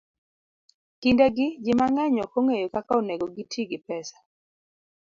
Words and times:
Kindegi, 1.01 1.47
ji 1.63 1.73
mang'eny 1.79 2.17
ok 2.25 2.33
ong'eyo 2.39 2.67
kaka 2.75 2.91
onego 2.99 3.25
giti 3.35 3.61
gi 3.69 3.79
pesa 3.87 4.17